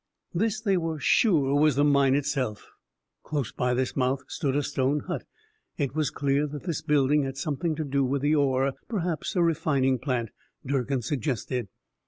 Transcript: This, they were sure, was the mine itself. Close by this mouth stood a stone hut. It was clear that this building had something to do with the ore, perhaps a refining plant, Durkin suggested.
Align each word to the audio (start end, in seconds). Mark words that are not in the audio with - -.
This, 0.33 0.59
they 0.59 0.77
were 0.77 0.99
sure, 0.99 1.53
was 1.53 1.75
the 1.75 1.83
mine 1.83 2.15
itself. 2.15 2.71
Close 3.21 3.51
by 3.51 3.75
this 3.75 3.95
mouth 3.95 4.23
stood 4.27 4.55
a 4.55 4.63
stone 4.63 5.01
hut. 5.01 5.25
It 5.77 5.93
was 5.93 6.09
clear 6.09 6.47
that 6.47 6.63
this 6.63 6.81
building 6.81 7.21
had 7.21 7.37
something 7.37 7.75
to 7.75 7.83
do 7.83 8.03
with 8.03 8.23
the 8.23 8.33
ore, 8.33 8.73
perhaps 8.89 9.35
a 9.35 9.43
refining 9.43 9.99
plant, 9.99 10.31
Durkin 10.65 11.03
suggested. 11.03 11.67